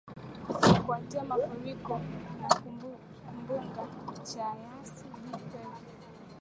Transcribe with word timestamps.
kufuatia 0.49 1.23
mafuriko 1.23 1.99
na 2.41 2.47
kumbunga 3.27 3.87
cha 4.23 4.41
yasi 4.75 5.03
jiji 5.03 5.43
perf 5.43 5.81